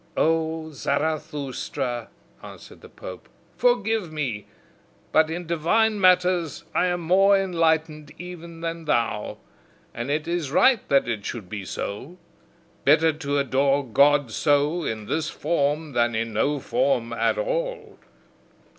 [0.17, 2.09] "O Zarathustra,"
[2.41, 4.47] answered the pope, "forgive me,
[5.11, 9.37] but in divine matters I am more enlightened even than thou.
[9.93, 12.17] And it is right that it should be so.
[12.83, 17.99] Better to adore God so, in this form, than in no form at all!